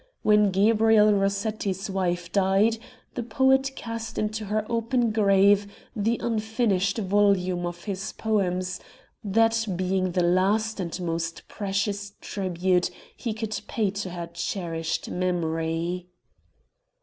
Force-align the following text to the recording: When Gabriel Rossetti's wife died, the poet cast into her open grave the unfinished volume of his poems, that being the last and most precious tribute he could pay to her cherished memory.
When 0.23 0.49
Gabriel 0.49 1.13
Rossetti's 1.13 1.87
wife 1.87 2.31
died, 2.31 2.79
the 3.13 3.21
poet 3.21 3.75
cast 3.75 4.17
into 4.17 4.45
her 4.45 4.65
open 4.67 5.11
grave 5.11 5.71
the 5.95 6.19
unfinished 6.23 6.97
volume 6.97 7.67
of 7.67 7.83
his 7.83 8.11
poems, 8.11 8.79
that 9.23 9.63
being 9.75 10.13
the 10.13 10.23
last 10.23 10.79
and 10.79 10.99
most 11.01 11.47
precious 11.47 12.13
tribute 12.19 12.89
he 13.15 13.31
could 13.31 13.61
pay 13.67 13.91
to 13.91 14.09
her 14.09 14.25
cherished 14.33 15.07
memory. 15.11 16.07